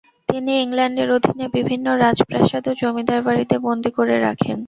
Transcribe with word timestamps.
তিনি 0.29 0.51
ইংল্যান্ডের 0.63 1.09
অধীনে 1.17 1.45
বিভিন্ন 1.57 1.87
রাজপ্রাসাদ 2.03 2.63
ও 2.67 2.79
জমিদার 2.81 3.19
বাড়িতে 3.27 3.55
বন্দী 3.65 3.91
করে 3.97 4.15
রাখেন। 4.19 4.57